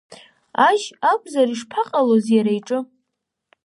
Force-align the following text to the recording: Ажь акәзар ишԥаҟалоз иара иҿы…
Ажь 0.67 0.87
акәзар 1.11 1.47
ишԥаҟалоз 1.51 2.25
иара 2.35 2.51
иҿы… 2.57 2.79